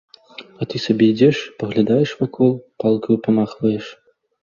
А 0.45 0.67
ты 0.71 0.81
сабе 0.85 1.09
ідзеш, 1.13 1.43
паглядаеш 1.61 2.17
вакол, 2.25 2.51
палкаю 2.85 3.23
памахваеш. 3.25 3.97